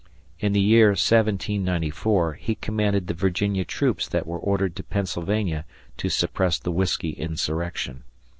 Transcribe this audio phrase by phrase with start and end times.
[0.39, 5.63] In the year 1794 he commanded the Virginia troops that were ordered to Pennsylvania
[5.97, 8.01] to suppress the Whiskey Insurrection.